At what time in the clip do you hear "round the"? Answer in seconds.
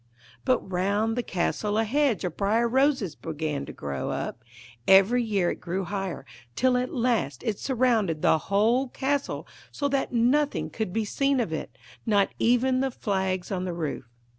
0.67-1.21